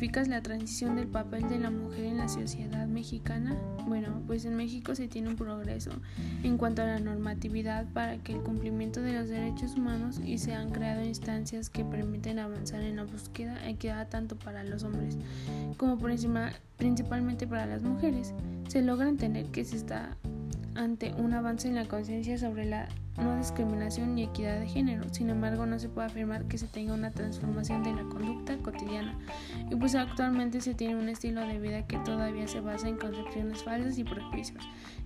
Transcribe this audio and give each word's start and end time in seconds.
calificas 0.00 0.28
la 0.28 0.40
transición 0.40 0.96
del 0.96 1.08
papel 1.08 1.46
de 1.50 1.58
la 1.58 1.70
mujer 1.70 2.06
en 2.06 2.16
la 2.16 2.28
sociedad 2.30 2.86
mexicana? 2.86 3.54
Bueno, 3.86 4.22
pues 4.26 4.46
en 4.46 4.56
México 4.56 4.94
se 4.94 5.08
tiene 5.08 5.28
un 5.28 5.36
progreso 5.36 5.90
en 6.42 6.56
cuanto 6.56 6.80
a 6.80 6.86
la 6.86 7.00
normatividad 7.00 7.84
para 7.92 8.16
que 8.16 8.32
el 8.32 8.40
cumplimiento 8.40 9.02
de 9.02 9.12
los 9.12 9.28
derechos 9.28 9.74
humanos 9.74 10.18
y 10.24 10.38
se 10.38 10.54
han 10.54 10.70
creado 10.70 11.04
instancias 11.04 11.68
que 11.68 11.84
permiten 11.84 12.38
avanzar 12.38 12.80
en 12.80 12.96
la 12.96 13.04
búsqueda 13.04 13.68
equidad 13.68 14.08
tanto 14.08 14.36
para 14.36 14.64
los 14.64 14.84
hombres 14.84 15.18
como 15.76 15.98
por 15.98 16.10
encima, 16.10 16.52
principalmente 16.78 17.46
para 17.46 17.66
las 17.66 17.82
mujeres. 17.82 18.32
Se 18.68 18.80
logra 18.80 19.06
entender 19.06 19.48
que 19.48 19.66
se 19.66 19.76
está 19.76 20.16
ante 20.74 21.12
un 21.14 21.32
avance 21.34 21.68
en 21.68 21.74
la 21.74 21.86
conciencia 21.86 22.38
sobre 22.38 22.64
la 22.64 22.88
no 23.18 23.36
discriminación 23.36 24.14
ni 24.14 24.24
equidad 24.24 24.60
de 24.60 24.66
género. 24.66 25.04
Sin 25.12 25.30
embargo, 25.30 25.66
no 25.66 25.78
se 25.78 25.88
puede 25.88 26.06
afirmar 26.06 26.46
que 26.46 26.58
se 26.58 26.66
tenga 26.66 26.94
una 26.94 27.10
transformación 27.10 27.82
de 27.82 27.92
la 27.92 28.04
conducta 28.04 28.56
cotidiana. 28.58 29.18
Y 29.70 29.76
pues 29.76 29.94
actualmente 29.94 30.60
se 30.60 30.74
tiene 30.74 30.96
un 30.96 31.08
estilo 31.08 31.42
de 31.42 31.58
vida 31.58 31.86
que 31.86 31.98
todavía 31.98 32.48
se 32.48 32.60
basa 32.60 32.88
en 32.88 32.96
concepciones 32.96 33.62
falsas 33.62 33.98
y 33.98 34.04
prejuicios, 34.04 34.64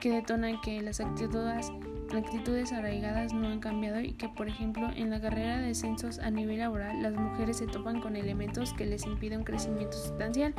que 0.00 0.10
detonan 0.10 0.60
que 0.60 0.82
las 0.82 1.00
actitudes 1.00 1.72
actitudes 2.14 2.72
arraigadas 2.72 3.32
no 3.32 3.48
han 3.48 3.60
cambiado 3.60 4.00
y 4.00 4.12
que, 4.12 4.28
por 4.28 4.48
ejemplo, 4.48 4.88
en 4.94 5.10
la 5.10 5.20
carrera 5.20 5.58
de 5.58 5.74
censos 5.74 6.18
a 6.18 6.30
nivel 6.30 6.58
laboral, 6.58 7.02
las 7.02 7.14
mujeres 7.14 7.56
se 7.58 7.66
topan 7.66 8.00
con 8.00 8.16
elementos 8.16 8.72
que 8.72 8.86
les 8.86 9.04
impiden 9.06 9.40
un 9.40 9.44
crecimiento 9.44 9.96
sustancial. 9.96 10.54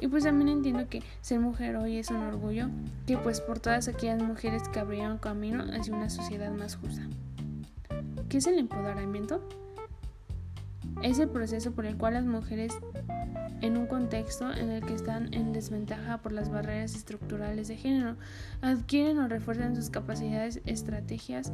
Y 0.00 0.08
pues 0.08 0.24
también 0.24 0.48
entiendo 0.48 0.88
que 0.88 1.02
ser 1.20 1.40
mujer 1.40 1.76
hoy 1.76 1.98
es 1.98 2.10
un 2.10 2.18
orgullo, 2.18 2.68
que 3.06 3.16
pues 3.16 3.40
por 3.40 3.60
todas 3.60 3.88
aquellas 3.88 4.22
mujeres 4.22 4.68
que 4.68 4.80
abrieron 4.80 5.18
camino 5.18 5.64
hacia 5.72 5.94
una 5.94 6.10
sociedad 6.10 6.50
más 6.50 6.76
justa. 6.76 7.02
¿Qué 8.28 8.38
es 8.38 8.46
el 8.46 8.58
empoderamiento? 8.58 9.42
Es 11.02 11.18
el 11.18 11.28
proceso 11.28 11.72
por 11.72 11.86
el 11.86 11.96
cual 11.96 12.14
las 12.14 12.26
mujeres 12.26 12.72
en 13.62 13.76
un 13.76 13.86
contexto 13.86 14.52
en 14.52 14.70
el 14.70 14.84
que 14.84 14.94
están 14.94 15.32
en 15.34 15.52
desventaja 15.52 16.18
por 16.18 16.32
las 16.32 16.50
barreras 16.50 16.94
estructurales 16.94 17.68
de 17.68 17.76
género, 17.76 18.16
adquieren 18.62 19.18
o 19.18 19.28
refuerzan 19.28 19.76
sus 19.76 19.90
capacidades, 19.90 20.60
estrategias 20.66 21.52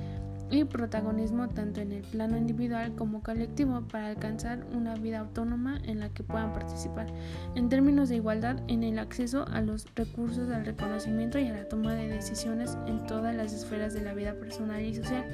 y 0.50 0.64
protagonismo 0.64 1.48
tanto 1.48 1.80
en 1.80 1.92
el 1.92 2.02
plano 2.02 2.36
individual 2.36 2.94
como 2.94 3.22
colectivo 3.22 3.82
para 3.88 4.06
alcanzar 4.06 4.64
una 4.72 4.94
vida 4.94 5.18
autónoma 5.18 5.80
en 5.84 5.98
la 5.98 6.08
que 6.10 6.22
puedan 6.22 6.52
participar 6.52 7.08
en 7.56 7.68
términos 7.68 8.08
de 8.08 8.16
igualdad 8.16 8.60
en 8.68 8.84
el 8.84 8.98
acceso 9.00 9.44
a 9.48 9.60
los 9.60 9.86
recursos, 9.96 10.50
al 10.50 10.64
reconocimiento 10.64 11.38
y 11.38 11.48
a 11.48 11.52
la 11.52 11.68
toma 11.68 11.94
de 11.94 12.08
decisiones 12.08 12.78
en 12.86 13.04
todas 13.06 13.34
las 13.34 13.52
esferas 13.52 13.92
de 13.92 14.02
la 14.02 14.14
vida 14.14 14.34
personal 14.34 14.82
y 14.82 14.94
social 14.94 15.24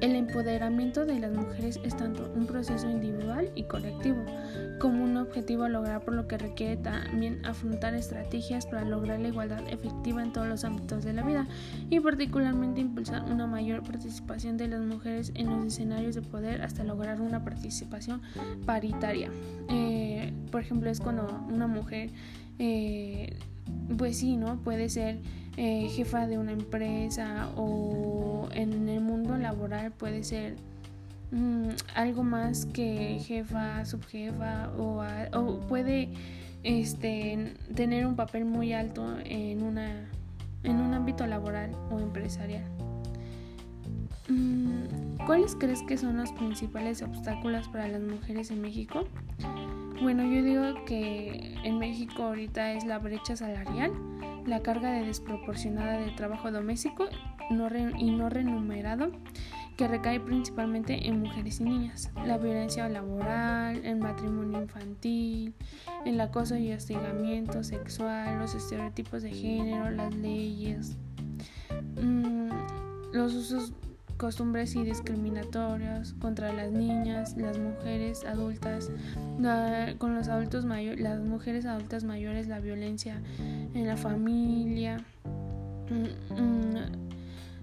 el 0.00 0.14
empoderamiento 0.14 1.06
de 1.06 1.18
las 1.18 1.32
mujeres 1.32 1.80
es 1.82 1.96
tanto 1.96 2.30
un 2.34 2.46
proceso 2.46 2.90
individual 2.90 3.50
y 3.54 3.64
colectivo, 3.64 4.24
como 4.78 5.04
un 5.04 5.16
objetivo 5.16 5.64
a 5.64 5.68
lograr 5.68 6.04
por 6.04 6.14
lo 6.14 6.28
que 6.28 6.36
requiere 6.36 6.76
también 6.76 7.44
afrontar 7.46 7.94
estrategias 7.94 8.66
para 8.66 8.84
lograr 8.84 9.20
la 9.20 9.28
igualdad 9.28 9.62
efectiva 9.68 10.22
en 10.22 10.32
todos 10.32 10.48
los 10.48 10.64
ámbitos 10.64 11.04
de 11.04 11.14
la 11.14 11.22
vida 11.22 11.46
y 11.88 12.00
particularmente 12.00 12.80
impulsar 12.80 13.24
una 13.24 13.46
mayor 13.46 13.82
participación 13.82 14.56
de 14.56 14.68
las 14.68 14.80
mujeres 14.80 15.32
en 15.34 15.46
los 15.46 15.64
escenarios 15.66 16.14
de 16.14 16.22
poder 16.22 16.62
hasta 16.62 16.84
lograr 16.84 17.20
una 17.20 17.42
participación 17.42 18.20
paritaria. 18.66 19.30
Eh, 19.70 20.32
por 20.50 20.60
ejemplo, 20.60 20.90
es 20.90 21.00
cuando 21.00 21.26
una 21.50 21.66
mujer, 21.66 22.10
eh, 22.58 23.36
pues 23.96 24.18
sí, 24.18 24.36
¿no? 24.36 24.58
Puede 24.58 24.88
ser 24.88 25.20
eh, 25.58 25.88
jefa 25.90 26.26
de 26.26 26.36
una 26.36 26.52
empresa 26.52 27.48
o 27.56 28.46
en 28.52 28.90
el 28.90 29.00
mundo 29.00 29.15
laboral 29.36 29.92
puede 29.92 30.22
ser 30.24 30.56
mm, 31.30 31.68
algo 31.94 32.22
más 32.22 32.66
que 32.66 33.18
jefa, 33.20 33.84
subjefa 33.84 34.70
o, 34.78 35.02
o, 35.32 35.60
puede 35.60 36.08
este, 36.62 37.54
tener 37.74 38.06
un 38.06 38.16
papel 38.16 38.44
muy 38.44 38.72
alto 38.72 39.16
en, 39.24 39.62
una, 39.62 40.08
en 40.62 40.80
un 40.80 40.94
ámbito 40.94 41.26
laboral 41.26 41.70
o 41.90 42.00
empresarial. 42.00 42.64
Mm, 44.28 45.24
¿Cuáles 45.26 45.54
crees 45.54 45.82
que 45.82 45.96
son 45.96 46.16
los 46.16 46.32
principales 46.32 47.02
obstáculos 47.02 47.68
para 47.68 47.88
las 47.88 48.02
mujeres 48.02 48.50
en 48.50 48.60
México? 48.60 49.06
Bueno, 50.02 50.24
yo 50.24 50.42
digo 50.42 50.84
que 50.84 51.54
en 51.64 51.78
México 51.78 52.24
ahorita 52.24 52.72
es 52.72 52.84
la 52.84 52.98
brecha 52.98 53.36
salarial, 53.36 53.92
la 54.46 54.62
carga 54.62 54.92
de 54.92 55.04
desproporcionada 55.04 55.98
de 55.98 56.10
trabajo 56.12 56.50
doméstico 56.50 57.08
y 57.50 58.10
no 58.10 58.28
remunerado 58.28 59.12
que 59.76 59.86
recae 59.86 60.20
principalmente 60.20 61.06
en 61.06 61.20
mujeres 61.20 61.60
y 61.60 61.64
niñas, 61.64 62.10
la 62.24 62.38
violencia 62.38 62.88
laboral, 62.88 63.84
el 63.84 63.96
matrimonio 63.96 64.62
infantil, 64.62 65.54
el 66.06 66.20
acoso 66.20 66.56
y 66.56 66.72
hostigamiento 66.72 67.62
sexual, 67.62 68.38
los 68.38 68.54
estereotipos 68.54 69.22
de 69.22 69.32
género, 69.32 69.90
las 69.90 70.14
leyes, 70.14 70.96
mm, 72.00 72.48
los 73.12 73.34
usos 73.34 73.74
costumbres 74.16 74.74
y 74.76 74.82
discriminatorios 74.82 76.14
contra 76.14 76.52
las 76.52 76.72
niñas, 76.72 77.36
las 77.36 77.58
mujeres 77.58 78.24
adultas, 78.24 78.90
con 79.98 80.14
los 80.14 80.28
adultos 80.28 80.64
mayores, 80.64 81.00
las 81.00 81.20
mujeres 81.20 81.66
adultas 81.66 82.04
mayores, 82.04 82.48
la 82.48 82.60
violencia 82.60 83.22
en 83.38 83.86
la 83.86 83.96
familia. 83.96 85.04
Mm, 85.90 86.40
mm, 86.40 87.06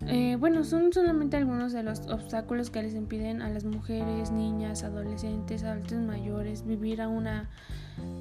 eh, 0.08 0.36
bueno, 0.38 0.63
son 0.63 0.92
solamente 0.92 1.38
algunos 1.38 1.72
de 1.72 1.84
los 1.84 2.02
obstáculos 2.08 2.69
que 2.69 2.84
les 2.84 2.94
impiden 2.94 3.42
a 3.42 3.50
las 3.50 3.63
mujeres, 3.63 4.31
niñas, 4.31 4.84
adolescentes, 4.84 5.63
adultos 5.63 6.00
mayores 6.00 6.66
vivir 6.66 7.02
a 7.02 7.08
una 7.08 7.50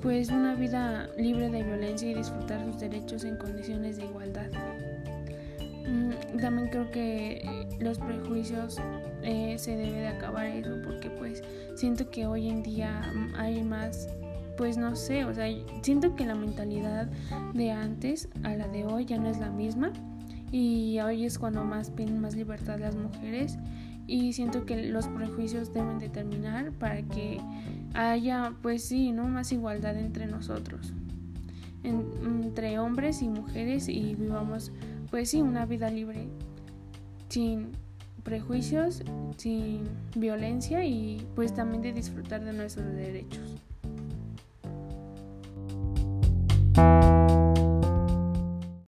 pues 0.02 0.28
una 0.28 0.54
vida 0.54 1.08
libre 1.16 1.48
de 1.48 1.62
violencia 1.62 2.10
y 2.10 2.14
disfrutar 2.14 2.64
sus 2.64 2.78
derechos 2.78 3.24
en 3.24 3.36
condiciones 3.36 3.96
de 3.96 4.04
igualdad. 4.04 4.50
Mm, 6.32 6.38
también 6.38 6.68
creo 6.68 6.90
que 6.90 7.66
los 7.80 7.98
prejuicios 7.98 8.80
eh, 9.22 9.56
se 9.58 9.76
debe 9.76 10.00
de 10.00 10.08
acabar 10.08 10.46
eso 10.46 10.76
porque 10.84 11.10
pues 11.10 11.42
siento 11.76 12.10
que 12.10 12.26
hoy 12.26 12.48
en 12.48 12.62
día 12.62 13.02
hay 13.36 13.62
más 13.62 14.08
pues 14.56 14.76
no 14.76 14.94
sé, 14.96 15.24
o 15.24 15.34
sea, 15.34 15.46
siento 15.82 16.14
que 16.14 16.26
la 16.26 16.34
mentalidad 16.34 17.08
de 17.54 17.70
antes 17.70 18.28
a 18.42 18.54
la 18.54 18.68
de 18.68 18.84
hoy 18.84 19.06
ya 19.06 19.18
no 19.18 19.28
es 19.28 19.38
la 19.38 19.50
misma 19.50 19.92
y 20.50 21.00
hoy 21.00 21.24
es 21.24 21.38
cuando 21.38 21.64
más 21.64 21.90
piden 21.90 22.20
más 22.20 22.36
libertad 22.36 22.78
las 22.78 22.94
mujeres 22.94 23.58
y 24.06 24.32
siento 24.34 24.66
que 24.66 24.88
los 24.88 25.08
prejuicios 25.08 25.72
deben 25.72 25.98
de 25.98 26.08
terminar 26.08 26.72
para 26.72 27.02
que 27.02 27.40
haya 27.94 28.52
pues 28.62 28.84
sí, 28.84 29.12
¿no? 29.12 29.26
más 29.26 29.52
igualdad 29.52 29.96
entre 29.96 30.26
nosotros, 30.26 30.92
entre 31.82 32.78
hombres 32.78 33.22
y 33.22 33.28
mujeres 33.28 33.88
y 33.88 34.14
vivamos 34.14 34.70
pues 35.12 35.28
sí, 35.28 35.42
una 35.42 35.66
vida 35.66 35.90
libre, 35.90 36.26
sin 37.28 37.72
prejuicios, 38.24 39.02
sin 39.36 39.82
violencia 40.16 40.86
y 40.86 41.28
pues 41.34 41.54
también 41.54 41.82
de 41.82 41.92
disfrutar 41.92 42.42
de 42.42 42.54
nuestros 42.54 42.86
derechos. 42.94 43.60